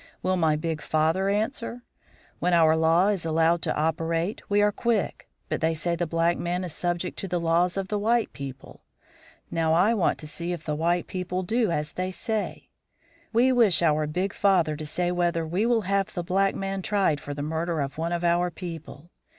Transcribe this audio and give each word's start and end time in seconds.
Will 0.23 0.35
my 0.35 0.55
big 0.55 0.81
father 0.81 1.29
answer? 1.29 1.83
When 2.39 2.53
our 2.55 2.75
law 2.75 3.09
is 3.09 3.23
allowed 3.23 3.61
to 3.61 3.75
operate, 3.77 4.41
we 4.49 4.59
are 4.59 4.71
quick; 4.71 5.29
but 5.47 5.61
they 5.61 5.75
say 5.75 5.95
the 5.95 6.07
black 6.07 6.39
man 6.39 6.63
is 6.63 6.73
subject 6.73 7.19
to 7.19 7.27
the 7.27 7.39
laws 7.39 7.77
of 7.77 7.89
the 7.89 7.99
white 7.99 8.33
people; 8.33 8.81
now 9.51 9.73
I 9.73 9.93
want 9.93 10.17
to 10.17 10.27
see 10.27 10.53
if 10.53 10.63
the 10.63 10.73
white 10.73 11.05
people 11.05 11.43
do 11.43 11.69
as 11.69 11.93
they 11.93 12.09
say. 12.09 12.69
We 13.31 13.51
wish 13.51 13.83
our 13.83 14.07
big 14.07 14.33
father 14.33 14.75
to 14.75 14.87
say 14.87 15.11
whether 15.11 15.47
he 15.47 15.67
will 15.67 15.81
have 15.81 16.11
the 16.15 16.23
black 16.23 16.55
man 16.55 16.81
tried 16.81 17.19
for 17.19 17.35
the 17.35 17.43
murder 17.43 17.79
of 17.79 17.99
one 17.99 18.11
of 18.11 18.23
our 18.23 18.49
people. 18.49 19.11